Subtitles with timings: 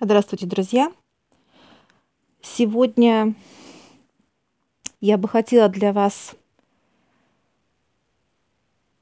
[0.00, 0.92] Здравствуйте, друзья!
[2.40, 3.34] Сегодня
[5.00, 6.36] я бы хотела для вас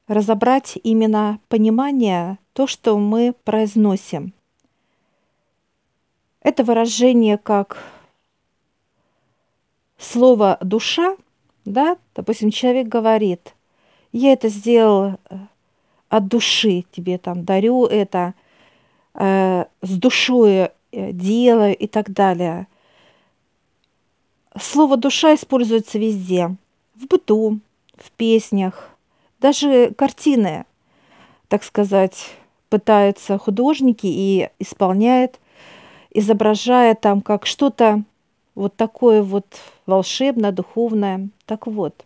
[0.08, 4.32] разобрать именно понимание, то, что мы произносим.
[6.40, 7.76] Это выражение как
[9.98, 11.18] слово «душа»,
[11.66, 13.54] да, допустим, человек говорит,
[14.12, 15.36] я это сделал э,
[16.08, 18.32] от души, тебе там дарю это,
[19.12, 20.70] э, с душой
[21.12, 22.66] делаю и так далее.
[24.58, 26.56] Слово «душа» используется везде.
[26.94, 27.60] В быту,
[27.96, 28.90] в песнях,
[29.40, 30.64] даже картины,
[31.48, 32.36] так сказать,
[32.70, 35.38] пытаются художники и исполняют,
[36.10, 38.02] изображая там как что-то
[38.54, 39.46] вот такое вот
[39.84, 41.28] волшебное, духовное.
[41.44, 42.04] Так вот,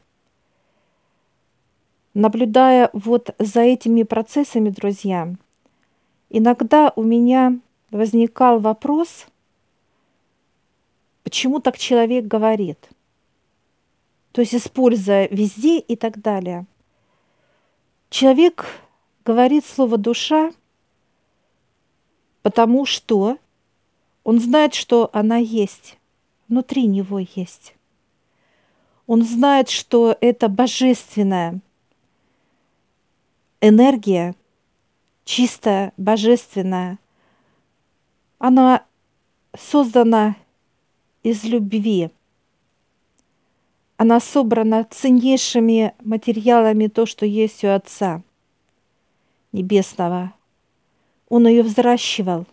[2.15, 5.33] наблюдая вот за этими процессами, друзья,
[6.29, 7.59] иногда у меня
[7.91, 9.27] возникал вопрос,
[11.23, 12.89] почему так человек говорит.
[14.33, 16.67] То есть используя везде и так далее.
[18.11, 18.67] Человек
[19.25, 20.53] говорит слово «душа»,
[22.43, 23.39] потому что
[24.25, 25.99] он знает, что она есть
[26.51, 27.75] внутри него есть.
[29.07, 31.61] Он знает, что это божественная
[33.61, 34.35] энергия,
[35.25, 36.99] чистая, божественная.
[38.41, 38.87] Она
[39.55, 40.35] создана
[41.23, 42.11] из любви.
[43.99, 48.23] Она собрана ценнейшими материалами то, что есть у Отца
[49.53, 50.33] Небесного.
[51.29, 52.47] Он ее взращивал.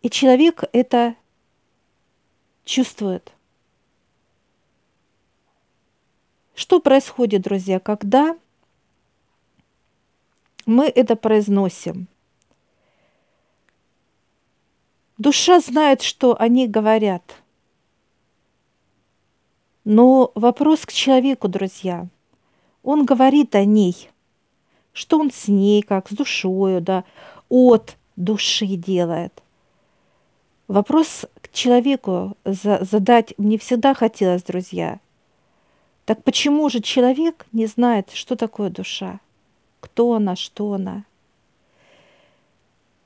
[0.00, 1.14] И человек это
[2.64, 3.34] чувствует.
[6.54, 8.38] Что происходит, друзья, когда
[10.64, 12.08] мы это произносим?
[15.18, 17.22] Душа знает, что они говорят.
[19.84, 22.08] Но вопрос к человеку, друзья.
[22.82, 24.10] Он говорит о ней.
[24.92, 27.04] Что он с ней, как с душою, да,
[27.48, 29.42] от души делает.
[30.66, 34.98] Вопрос к человеку задать мне всегда хотелось, друзья.
[36.04, 39.20] Так почему же человек не знает, что такое душа?
[39.80, 41.04] Кто она, что она?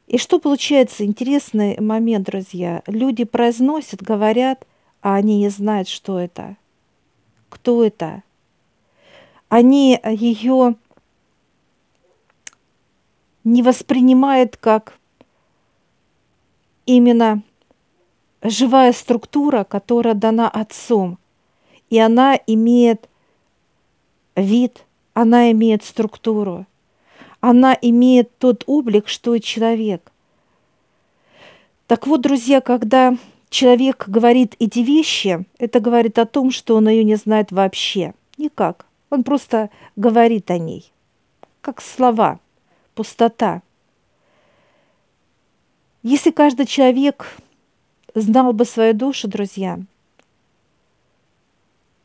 [0.09, 2.83] И что получается интересный момент, друзья.
[2.87, 4.67] Люди произносят, говорят,
[5.03, 6.57] а они не знают, что это.
[7.51, 8.23] Кто это?
[9.51, 10.77] Они ее
[13.45, 14.99] не воспринимают как
[16.87, 17.43] именно
[18.43, 21.19] живая структура, которая дана Отцом.
[21.91, 23.11] И она имеет
[24.37, 26.65] вид, она имеет структуру,
[27.41, 30.13] она имеет тот облик, что и человек.
[31.87, 33.17] Так вот, друзья, когда
[33.49, 38.15] человек говорит эти вещи, это говорит о том, что он ее не знает вообще.
[38.37, 38.87] Никак.
[39.11, 40.93] Он просто говорит о ней.
[41.61, 42.41] Как слова,
[42.95, 43.63] пустота.
[46.03, 47.37] Если каждый человек
[48.15, 49.81] знал бы свою душу, друзья,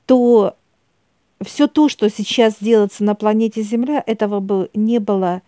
[0.06, 0.56] то
[1.44, 5.42] все то, что сейчас делается на планете Земля, этого бы не было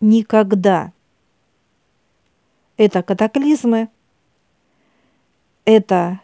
[0.00, 0.92] никогда.
[2.76, 3.88] Это катаклизмы,
[5.64, 6.20] это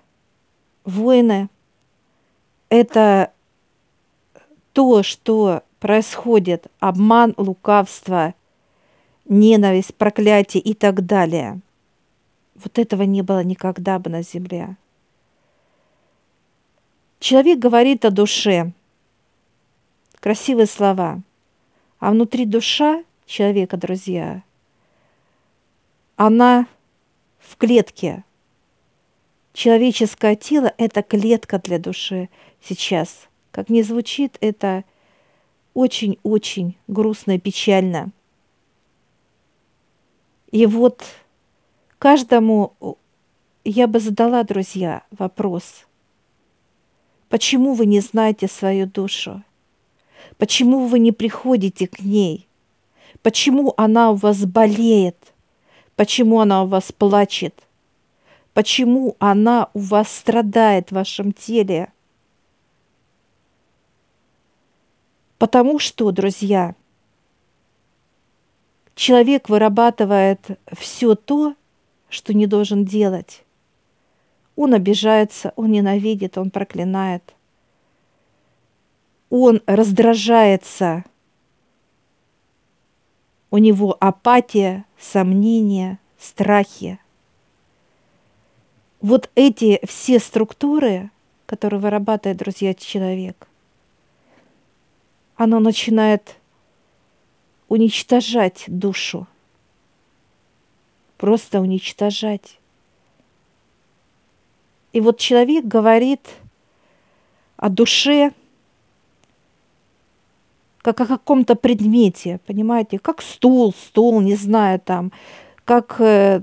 [0.84, 1.48] войны,
[2.68, 3.32] это
[4.72, 8.34] то, что происходит, обман, лукавство,
[9.26, 11.60] ненависть, проклятие и так далее–
[12.62, 14.76] вот этого не было никогда бы на земле.
[17.20, 18.72] Человек говорит о душе.
[20.28, 21.22] Красивые слова.
[22.00, 24.42] А внутри душа человека, друзья,
[26.16, 26.66] она
[27.38, 28.24] в клетке.
[29.54, 32.28] Человеческое тело– это клетка для души
[32.60, 33.26] сейчас.
[33.52, 34.84] Как ни звучит, это
[35.72, 38.10] очень-очень грустно и печально.
[40.52, 41.06] И вот
[41.98, 42.98] Каждому
[43.64, 45.86] я бы задала, друзья, вопрос.
[47.30, 49.42] Почему вы не знаете свою душу?
[50.38, 52.48] Почему вы не приходите к ней?
[53.22, 55.34] Почему она у вас болеет?
[55.96, 57.60] Почему она у вас плачет?
[58.54, 61.92] Почему она у вас страдает в вашем теле?
[65.38, 66.74] Потому что, друзья,
[68.94, 71.54] человек вырабатывает все то,
[72.08, 73.44] что не должен делать.
[74.56, 77.34] Он обижается, он ненавидит, он проклинает.
[79.30, 81.04] Он раздражается.
[83.50, 86.98] У него апатия, сомнения, страхи.
[89.00, 91.10] Вот эти все структуры,
[91.46, 93.48] которые вырабатывает, друзья, человек,
[95.36, 96.36] оно начинает
[97.68, 99.26] уничтожать душу.
[101.16, 102.58] Просто уничтожать.
[104.92, 106.28] И вот человек говорит
[107.56, 108.32] о душе,
[110.82, 115.12] как о каком-то предмете, понимаете, как стул, стол, не знаю, там,
[115.64, 116.42] как э,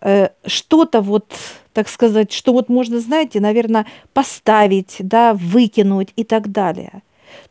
[0.00, 1.32] э, что-то вот,
[1.72, 7.02] так сказать, что вот можно, знаете, наверное, поставить, да, выкинуть и так далее.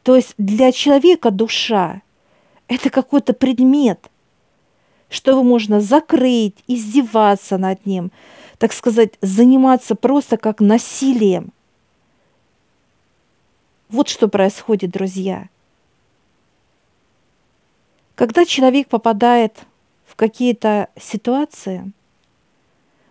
[0.04, 2.02] То есть для человека душа–
[2.68, 4.10] это какой-то предмет,
[5.10, 8.12] что можно закрыть, издеваться над ним,
[8.58, 11.52] так сказать, заниматься просто как насилием.
[13.90, 15.48] Вот что происходит, друзья.
[18.18, 19.60] Когда человек попадает
[20.08, 21.92] в какие-то ситуации,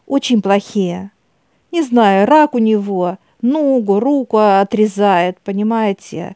[0.04, 1.12] очень плохие,
[1.70, 6.34] не знаю, рак у него, ногу, руку отрезает, понимаете,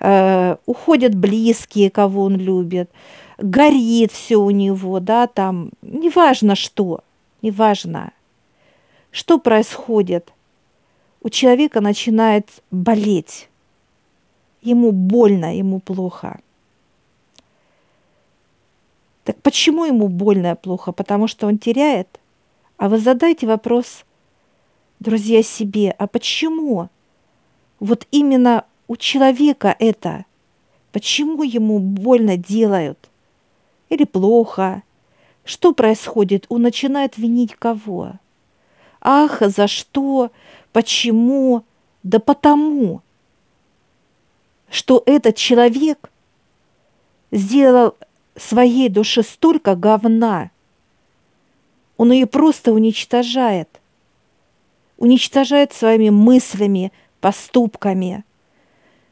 [0.00, 2.90] э, уходят близкие, кого он любит,
[3.38, 7.04] горит все у него, да, там, неважно что,
[7.40, 8.10] неважно,
[9.12, 10.32] что происходит,
[11.22, 13.48] у человека начинает болеть,
[14.60, 16.40] ему больно, ему плохо.
[19.28, 20.90] Так почему ему больно и плохо?
[20.90, 22.08] Потому что он теряет.
[22.78, 24.06] А вы задайте вопрос,
[25.00, 26.88] друзья, себе, а почему?
[27.78, 30.24] Вот именно у человека это.
[30.92, 33.10] Почему ему больно делают?
[33.90, 34.82] Или плохо?
[35.44, 36.46] Что происходит?
[36.48, 38.12] Он начинает винить кого?
[39.02, 40.30] Ах, за что?
[40.72, 41.64] Почему?
[42.02, 43.02] Да потому,
[44.70, 46.10] что этот человек
[47.30, 47.94] сделал
[48.38, 50.50] своей душе столько говна.
[51.96, 53.68] Он ее просто уничтожает.
[54.96, 58.24] Уничтожает своими мыслями, поступками–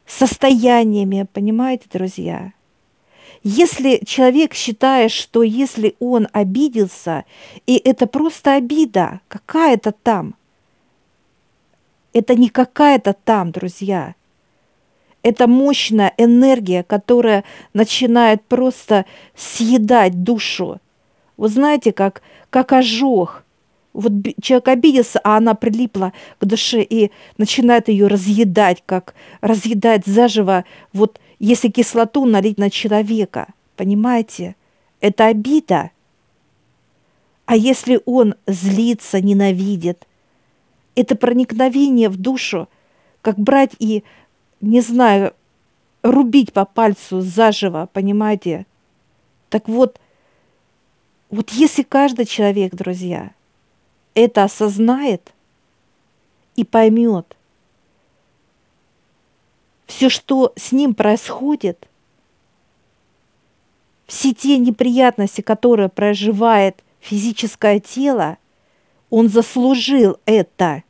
[0.07, 2.53] состояниями, понимаете, друзья?
[3.43, 7.25] Если человек считает, что если он обиделся,
[7.67, 10.35] и это просто обида, какая-то там,
[12.13, 14.15] это не какая-то там, друзья.
[15.27, 17.43] Это мощная энергия, которая
[17.73, 20.79] начинает просто съедать душу.
[21.35, 23.43] Вы знаете, как, как ожог–
[23.93, 30.63] вот человек обиделся, а она прилипла к душе и начинает ее разъедать, как разъедать заживо,
[30.93, 34.55] вот если кислоту налить на человека, понимаете?
[35.01, 35.91] Это обида.
[37.47, 40.07] А если он злится, ненавидит,
[40.95, 42.69] это проникновение в душу,
[43.21, 44.03] как брать и,
[44.61, 45.33] не знаю,
[46.01, 48.65] рубить по пальцу заживо, понимаете?
[49.49, 49.99] Так вот,
[51.29, 53.31] вот если каждый человек, друзья–
[54.13, 55.33] это осознает
[56.55, 57.37] и поймет,
[59.85, 61.87] все, что с ним происходит,
[64.05, 68.37] все те неприятности, которые проживает физическое тело,
[69.09, 70.83] он заслужил это.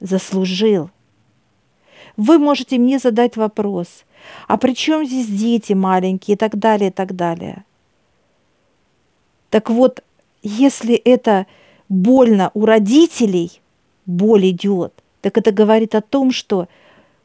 [0.00, 0.90] Заслужил.
[2.20, 4.04] Вы можете мне задать вопрос,
[4.46, 7.64] а при чем здесь дети маленькие и так далее, и так далее.
[9.48, 10.04] Так вот,
[10.42, 11.46] если это
[11.88, 13.62] больно у родителей,
[14.04, 14.92] боль идет,
[15.22, 16.68] так это говорит о том, что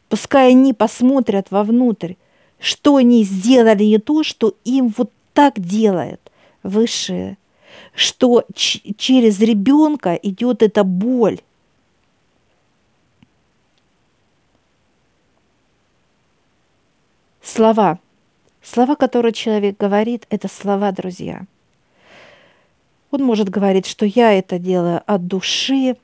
[0.07, 2.13] пускай они посмотрят вовнутрь,
[2.57, 6.21] что они сделали не то, что им вот так делает
[6.63, 7.37] высшее,
[7.93, 11.41] что через ребенка идет эта боль.
[17.45, 17.99] Слова.
[18.61, 21.45] Слова, которые человек говорит, это слова, друзья–
[23.15, 25.95] он может говорить, что я это делаю от души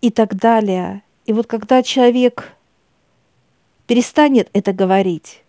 [0.00, 1.02] и так далее.
[1.26, 2.52] И вот когда человек
[3.86, 5.42] перестанет это говорить,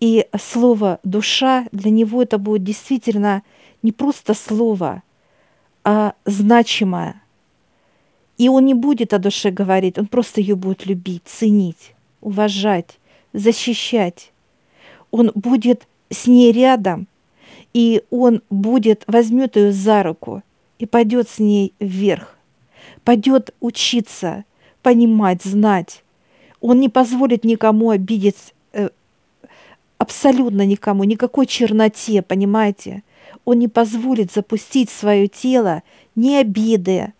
[0.00, 3.42] и слово «душа» для него это будет действительно
[3.82, 5.02] не просто слово,
[5.84, 7.22] а значимое.
[8.36, 12.97] И он не будет о душе говорить, он просто ее будет любить, ценить, уважать,
[13.32, 14.32] защищать.
[15.10, 17.06] Он будет с ней рядом–
[17.74, 20.42] и он будет, возьмет ее за руку
[20.78, 22.36] и пойдет с ней вверх,
[23.04, 24.44] пойдет учиться,
[24.82, 26.02] понимать, знать.
[26.60, 28.88] Он не позволит никому обидеть, э,
[29.98, 33.02] абсолютно никому, никакой черноте, понимаете?
[33.44, 35.82] Он не позволит запустить свое тело
[36.16, 37.12] ни обиды,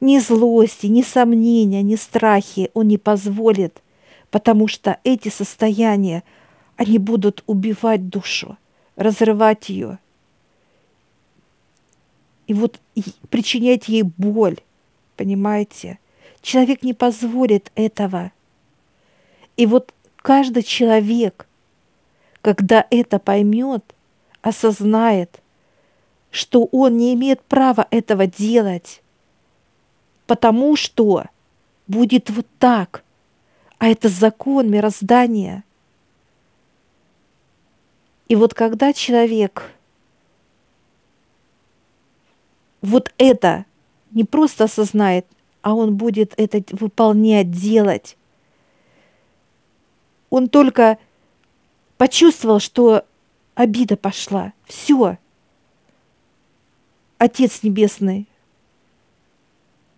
[0.00, 2.70] ни злости, ни сомнения, ни страхи.
[2.74, 3.82] Он не позволит,
[4.30, 6.22] потому что эти состояния,
[6.76, 8.56] они будут убивать душу
[8.96, 9.98] разрывать ее,
[12.48, 12.80] и вот
[13.28, 14.56] причинять ей боль,
[15.16, 15.98] понимаете?
[16.40, 18.32] Человек не позволит этого.
[19.56, 21.46] И вот каждый человек,
[22.40, 23.84] когда это поймет,
[24.40, 25.42] осознает,
[26.30, 29.02] что он не имеет права этого делать,
[30.26, 31.26] потому что
[31.86, 33.04] будет вот так,
[33.78, 35.64] а это закон мироздания.
[38.28, 39.72] И вот когда человек
[42.82, 43.64] вот это
[44.10, 45.26] не просто осознает,
[45.62, 48.16] а он будет это выполнять, делать.
[50.30, 50.98] Он только
[51.96, 53.04] почувствовал, что
[53.54, 54.52] обида пошла.
[54.66, 55.18] Все.
[57.18, 58.28] Отец Небесный,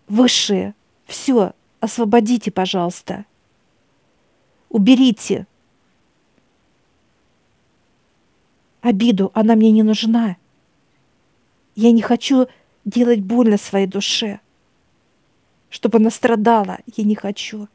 [0.07, 3.23] Высшее, все, освободите, пожалуйста.
[4.71, 5.47] Уберите.
[8.79, 10.37] Обиду, она мне не нужна.
[11.75, 12.47] Я не хочу
[12.85, 14.39] делать больно своей душе,
[15.69, 16.79] чтобы она страдала.
[16.95, 17.67] Я не хочу.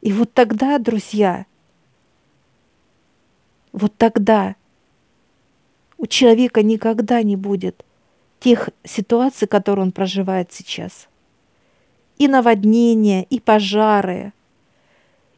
[0.00, 1.44] И вот тогда, друзья,
[3.72, 4.56] вот тогда
[5.98, 7.84] у человека никогда не будет
[8.40, 11.06] тех ситуаций, которые он проживает сейчас.
[12.16, 14.32] И наводнения, и пожары,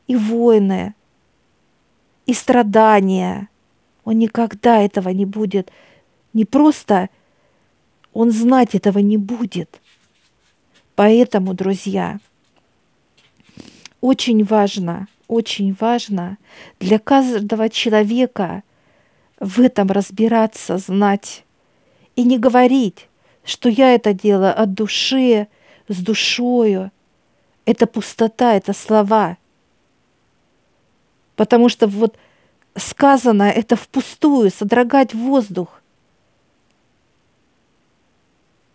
[0.06, 0.94] и войны,
[2.26, 3.48] и страдания.
[4.04, 5.70] Он никогда этого не будет.
[6.32, 7.08] Не просто
[8.12, 9.80] он знать этого не будет.
[10.94, 12.18] Поэтому, друзья,
[14.00, 16.38] очень важно, очень важно
[16.80, 18.62] для каждого человека
[19.38, 21.44] в этом разбираться, знать
[22.14, 23.08] и не говорить,
[23.44, 25.48] что я это делаю от души,
[25.88, 26.90] с душою.
[27.64, 29.36] Это пустота, это слова.
[31.36, 32.16] Потому что вот
[32.74, 35.80] сказано это впустую, содрогать воздух.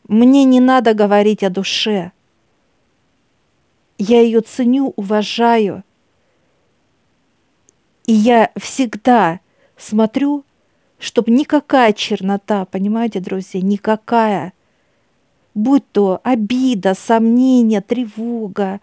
[0.08, 2.12] Мне не надо говорить о душе.
[3.98, 5.84] Я ее ценю, уважаю.
[8.08, 9.40] И я всегда
[9.78, 10.44] смотрю,
[11.00, 14.54] чтобы никакая чернота, понимаете, друзья, никакая,
[15.54, 18.82] будь то обида, сомнение, тревога,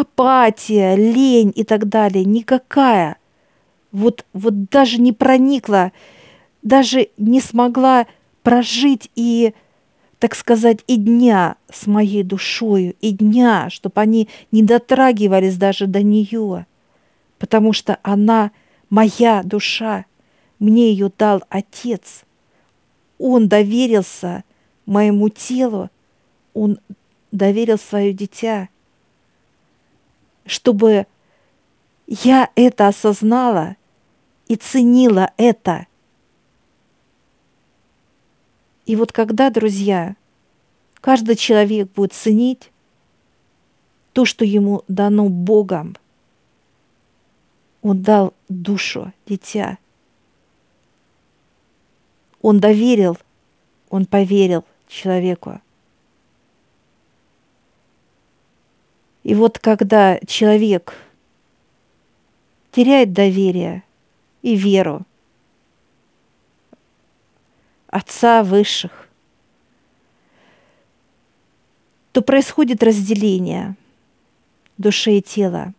[0.00, 3.16] апатия, лень и так далее, никакая,
[3.92, 5.92] вот, вот даже не проникла,
[6.62, 8.06] даже не смогла
[8.42, 9.54] прожить и
[10.20, 16.02] так сказать, и дня с моей душою, и дня, чтобы они не дотрагивались даже до
[16.02, 16.66] нее,
[17.38, 18.50] потому что она
[18.90, 20.04] моя душа,
[20.58, 22.24] мне ее дал Отец.
[23.18, 24.44] Он доверился
[24.84, 25.88] моему телу,
[26.52, 26.78] он
[27.32, 28.68] доверил свое дитя,
[30.50, 31.06] чтобы
[32.06, 33.76] я это осознала
[34.48, 35.86] и ценила это–
[38.90, 40.16] и вот когда, друзья,
[41.00, 42.72] каждый человек будет ценить
[44.12, 45.96] то, что ему дано Богом,
[47.82, 49.78] он дал душу, дитя.
[52.42, 53.16] Он доверил,
[53.90, 55.60] он поверил человеку.
[59.30, 60.92] И вот когда человек
[62.72, 63.84] теряет доверие
[64.42, 65.06] и веру,
[67.86, 69.08] Отца высших,
[72.10, 73.76] то происходит разделение
[74.78, 75.74] души и тела.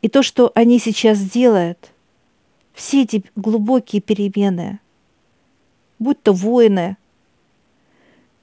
[0.00, 1.92] И то, что они сейчас делают,
[2.72, 4.80] все эти глубокие перемены,
[5.98, 6.96] будь то войны,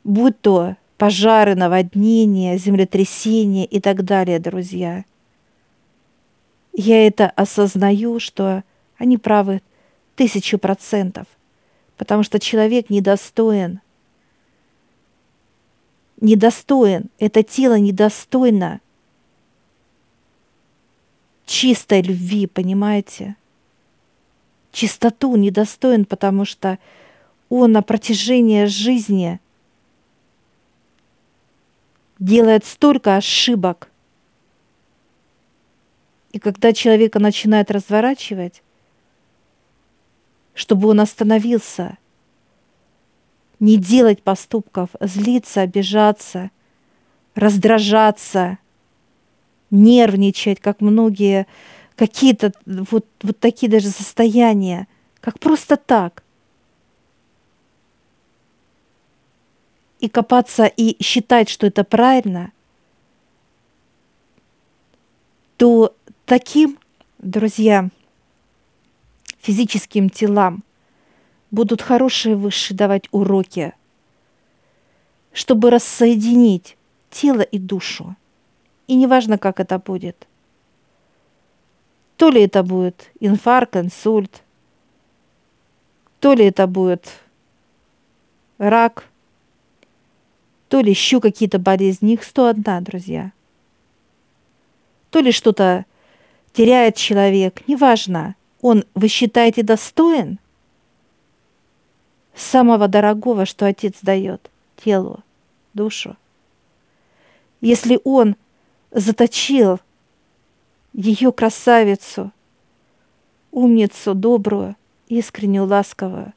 [0.04, 5.06] будь то пожары, наводнения, землетрясения и так далее, друзья.
[6.74, 8.64] Я это осознаю, что
[8.98, 9.62] они правы
[10.16, 11.26] тысячу процентов,
[11.96, 13.80] потому что человек недостоин.
[16.20, 18.82] Недостоин, это тело недостойно
[21.46, 23.38] чистой любви, понимаете?
[24.74, 26.78] Чистоту недостоин, потому что
[27.48, 29.40] он на протяжении жизни
[32.20, 33.90] делает столько ошибок.
[36.32, 38.62] И когда человека начинает разворачивать,
[40.54, 41.98] чтобы он остановился,
[43.60, 46.52] не делать поступков, злиться, обижаться,
[47.36, 48.58] раздражаться,
[49.72, 51.48] нервничать, как многие,
[51.96, 54.88] какие-то вот, вот такие даже состояния,
[55.22, 56.24] как просто так.
[60.00, 62.52] И копаться и считать, что это правильно,
[65.58, 65.94] то
[66.26, 66.80] таким,
[67.18, 67.90] друзья,
[69.40, 70.64] физическим телам
[71.52, 73.74] будут хорошие высшие давать уроки,
[75.34, 76.78] чтобы рассоединить
[77.10, 78.16] тело и душу.
[78.88, 80.28] И неважно, как это будет.
[82.16, 84.44] То ли это будет инфаркт, инсульт,
[86.20, 87.10] то ли это будет
[88.58, 89.06] рак,
[90.70, 92.14] то ли еще какие-то болезни.
[92.14, 93.32] Их 101, друзья.
[95.10, 95.86] То ли что-то
[96.54, 98.36] теряет человек, неважно.
[98.62, 100.40] Он, вы считаете, достоин
[102.36, 105.24] самого дорогого, что Отец дает телу,
[105.74, 106.16] душу.
[107.62, 108.36] Если он
[108.92, 109.80] заточил
[110.94, 112.32] ее красавицу,
[113.52, 114.76] умницу, добрую,
[115.08, 116.34] искреннюю, ласковую,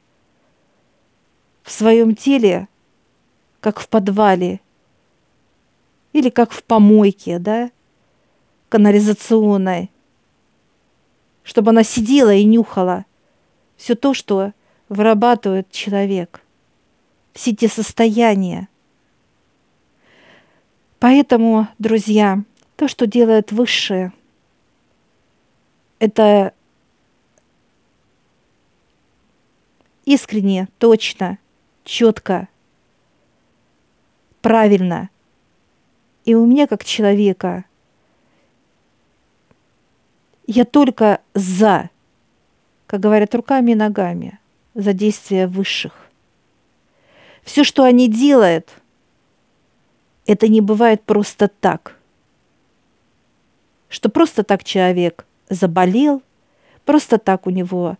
[1.61, 2.67] в своем теле,
[3.63, 4.59] как в подвале
[6.11, 7.71] или как в помойке, да,
[8.67, 9.89] канализационной,
[11.43, 13.05] чтобы она сидела и нюхала
[13.77, 14.51] все то, что
[14.89, 16.41] вырабатывает человек,
[17.31, 18.67] все те состояния.
[20.99, 22.43] Поэтому, друзья,
[22.75, 24.11] то, что делает высшее,
[25.99, 26.53] это
[30.03, 31.37] искренне, точно,
[31.85, 32.49] четко,
[34.43, 35.09] правильно.
[36.25, 37.65] И у меня как человека
[40.45, 41.89] я только за,
[42.85, 44.39] как говорят, руками и ногами,
[44.75, 45.93] за действия высших.
[47.43, 48.69] Все, что они делают,
[50.25, 51.97] это не бывает просто так.
[53.87, 56.21] Что просто так человек заболел,
[56.83, 57.97] просто так у него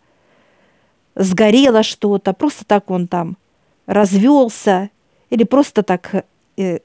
[1.14, 3.38] сгорело что-то, просто так он там
[3.86, 4.90] развелся,
[5.30, 6.26] или просто так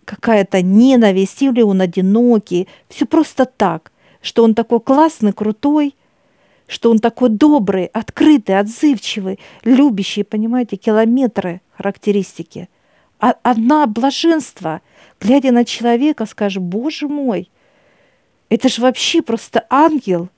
[0.06, 5.96] какая-то ненависть, или он одинокий, все просто так, что он такой классный, крутой,
[6.68, 12.70] что он такой добрый, открытый, отзывчивый, любящий, понимаете, километры характеристики.
[13.20, 14.82] А одна блаженство,
[15.20, 17.50] глядя на человека, скажешь, боже мой,
[18.50, 20.30] это же вообще просто ангел.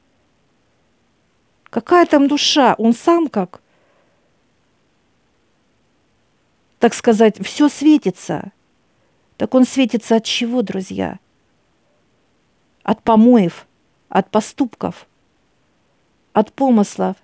[1.69, 2.75] Какая там душа?
[2.77, 3.62] Он сам как
[6.82, 8.51] так сказать, все светится.
[9.41, 11.17] Так он светится от чего, друзья?
[12.84, 13.65] От помоев,
[14.08, 15.08] от поступков,
[16.32, 17.15] от помыслов.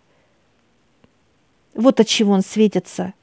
[1.76, 3.14] Вот от чего он светится.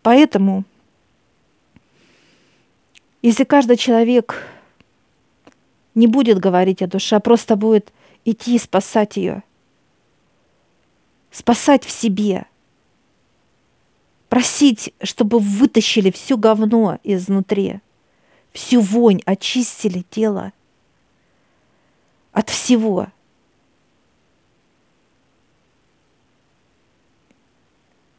[0.00, 0.64] Поэтому,
[3.20, 4.48] если каждый человек
[5.94, 7.92] не будет говорить о душе, а просто будет
[8.24, 9.42] идти и спасать ее–
[11.30, 12.46] спасать в себе,
[14.34, 17.78] просить, чтобы вытащили все говно изнутри,
[18.52, 20.52] всю вонь очистили тело
[22.32, 23.06] от всего.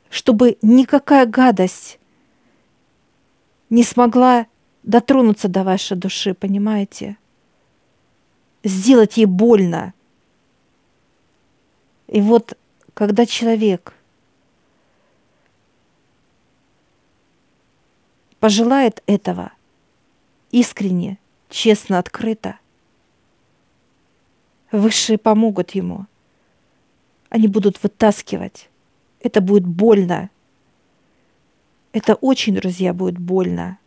[0.10, 2.00] Чтобы никакая гадость
[3.70, 4.48] не смогла
[4.84, 7.18] дотронуться до вашей души, понимаете?
[8.64, 9.94] Сделать ей больно.
[12.08, 12.58] И вот
[12.94, 13.94] когда человек
[18.46, 19.54] пожелает этого
[20.52, 21.18] искренне,
[21.50, 22.60] честно, открыто,
[24.72, 26.06] высшие помогут ему.
[27.30, 28.70] Они будут вытаскивать.
[29.20, 30.30] Это будет больно.
[31.92, 33.80] Это очень, друзья, будет больно.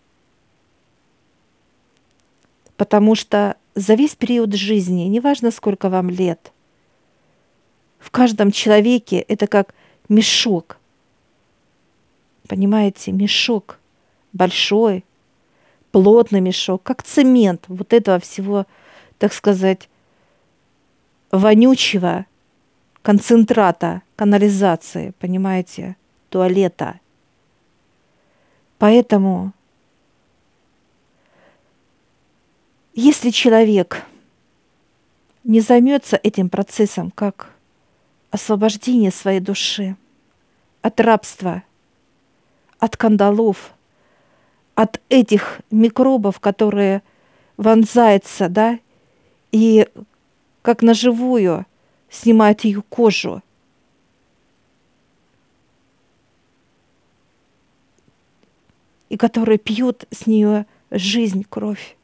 [2.77, 6.53] Потому что за весь период жизни, неважно сколько вам лет–
[8.01, 9.73] в каждом человеке это как
[10.09, 10.79] мешок.
[12.49, 13.79] Понимаете, мешок
[14.33, 15.05] большой,
[15.91, 18.67] плотный мешок, как цемент вот этого всего,
[19.19, 19.89] так сказать,
[21.31, 22.27] вонючего
[23.03, 25.97] концентрата канализации, понимаете,
[26.29, 27.01] туалета.
[28.79, 29.53] Поэтому,
[32.95, 34.05] если человек
[35.45, 37.53] не займется этим процессом, как
[38.31, 39.97] освобождение своей души
[40.83, 41.63] от рабства,
[42.79, 43.73] от кандалов,
[44.79, 47.03] от этих микробов, которые
[47.57, 48.79] вонзаются, да,
[49.51, 49.89] и
[50.63, 51.67] как на живую
[52.09, 53.43] снимают ее кожу.
[59.09, 61.97] И которые пьют с нее жизнь, кровь.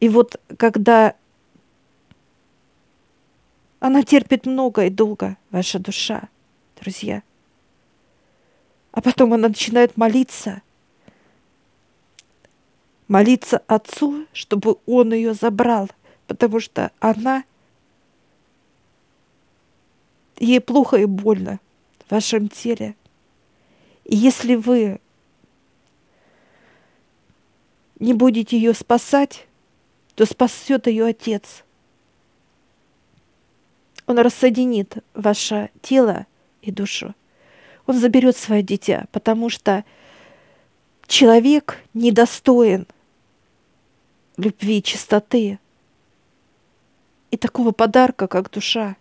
[0.00, 1.14] И вот когда
[3.80, 6.28] она терпит много и долго, ваша душа,
[6.78, 7.22] друзья,
[8.98, 10.60] а потом она начинает молиться,
[13.06, 15.88] молиться Отцу, чтобы Он ее забрал,
[16.26, 17.44] потому что она
[20.40, 21.60] ей плохо и больно
[22.00, 22.96] в вашем теле.
[24.02, 25.00] И если вы
[28.00, 29.46] не будете ее спасать,
[30.16, 31.62] то спасет ее Отец.
[34.06, 36.26] Он рассоединит ваше тело
[36.62, 37.14] и душу.
[37.88, 39.82] Он заберет свое дитя, потому что
[41.06, 42.86] человек недостоин
[44.36, 45.58] любви, чистоты
[47.30, 48.94] и такого подарка, как душа.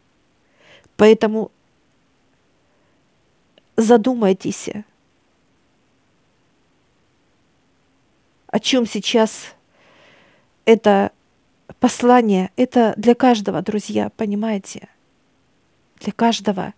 [0.95, 1.51] Поэтому
[3.75, 4.69] задумайтесь,
[8.47, 9.53] о чем сейчас
[10.63, 11.11] это
[11.81, 12.51] послание.
[12.55, 14.87] Это для каждого, друзья, понимаете?
[15.99, 16.73] Для каждого.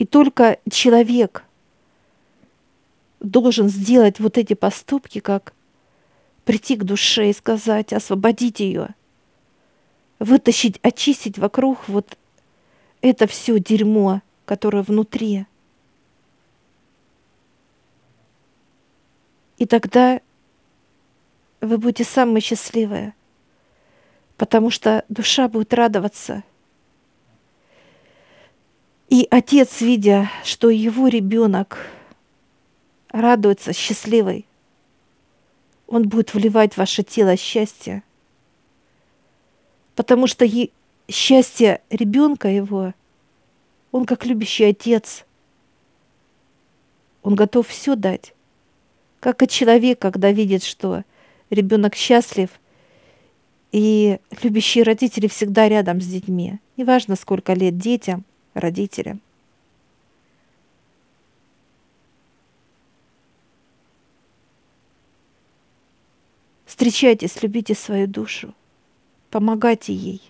[0.00, 1.44] И только человек
[3.20, 5.52] должен сделать вот эти поступки, как
[6.46, 8.94] прийти к душе и сказать, освободить ее,
[10.18, 12.16] вытащить, очистить вокруг вот
[13.02, 15.44] это все дерьмо, которое внутри.
[19.58, 20.22] И тогда
[21.60, 23.12] вы будете самые счастливые,
[24.38, 26.42] потому что душа будет радоваться.
[29.10, 31.78] И отец, видя, что его ребенок
[33.08, 34.46] радуется, счастливый,
[35.88, 38.04] он будет вливать в ваше тело счастье.
[39.96, 40.46] Потому что
[41.08, 42.94] счастье ребенка его,
[43.90, 45.26] он как любящий отец,
[47.24, 48.32] он готов все дать.
[49.18, 51.02] Как и человек, когда видит, что
[51.50, 52.48] ребенок счастлив,
[53.72, 56.60] и любящие родители всегда рядом с детьми.
[56.76, 59.20] Неважно, сколько лет детям, родителям.
[66.64, 68.54] Встречайтесь, любите свою душу,
[69.30, 70.22] помогайте ей,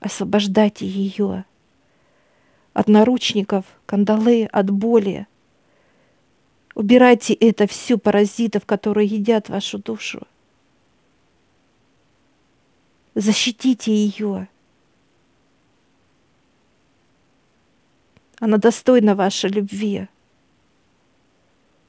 [0.00, 1.44] освобождайте ее
[2.72, 5.26] от наручников, кандалы, от боли.
[6.74, 10.26] Убирайте это все паразитов, которые едят вашу душу.
[13.14, 14.48] Защитите ее.
[18.40, 20.08] Она достойна вашей любви.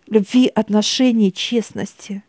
[0.08, 2.24] Любви, отношений, честности.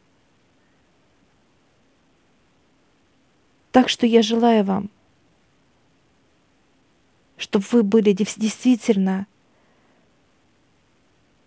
[3.70, 4.90] Так что я желаю вам,
[7.36, 9.26] чтобы вы были действительно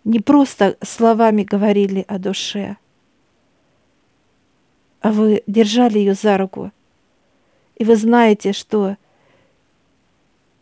[0.03, 2.77] не просто словами говорили о душе,
[5.01, 6.71] а вы держали ее за руку,
[7.75, 8.97] и вы знаете, что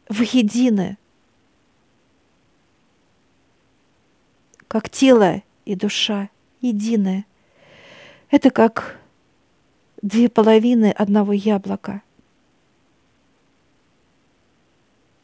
[0.07, 0.97] вы едины,
[4.69, 6.29] как тело и душа
[6.61, 7.25] единое.
[8.29, 8.97] Это как
[10.01, 12.01] две половины одного яблока.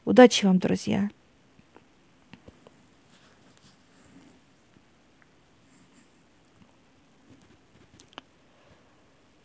[0.04, 1.10] Удачи вам, друзья!